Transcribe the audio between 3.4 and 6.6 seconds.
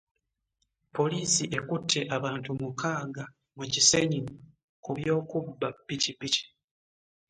mu Kisenyi ku by'okubba ppikipiki